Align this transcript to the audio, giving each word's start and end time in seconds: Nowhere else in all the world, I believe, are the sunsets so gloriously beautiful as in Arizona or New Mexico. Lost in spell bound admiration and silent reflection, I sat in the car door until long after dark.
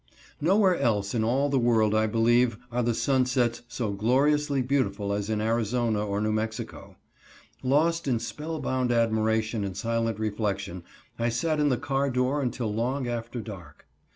Nowhere 0.41 0.77
else 0.77 1.13
in 1.13 1.23
all 1.23 1.47
the 1.49 1.59
world, 1.59 1.93
I 1.93 2.07
believe, 2.07 2.57
are 2.71 2.81
the 2.81 2.95
sunsets 2.95 3.61
so 3.67 3.91
gloriously 3.91 4.63
beautiful 4.63 5.13
as 5.13 5.29
in 5.29 5.39
Arizona 5.39 6.03
or 6.03 6.19
New 6.19 6.31
Mexico. 6.31 6.95
Lost 7.61 8.07
in 8.07 8.17
spell 8.17 8.59
bound 8.59 8.91
admiration 8.91 9.63
and 9.63 9.77
silent 9.77 10.17
reflection, 10.17 10.81
I 11.19 11.29
sat 11.29 11.59
in 11.59 11.69
the 11.69 11.77
car 11.77 12.09
door 12.09 12.41
until 12.41 12.73
long 12.73 13.07
after 13.07 13.41
dark. 13.41 13.85